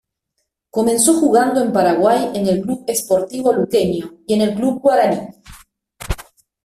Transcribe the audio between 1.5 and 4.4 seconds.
en Paraguay en el Club Sportivo Luqueño y